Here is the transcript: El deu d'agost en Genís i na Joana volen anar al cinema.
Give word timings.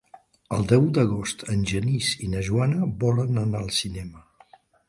El 0.55 0.63
deu 0.71 0.87
d'agost 0.97 1.45
en 1.55 1.61
Genís 1.73 2.09
i 2.29 2.31
na 2.33 2.43
Joana 2.49 2.91
volen 3.05 3.41
anar 3.47 3.63
al 3.65 3.73
cinema. 3.83 4.27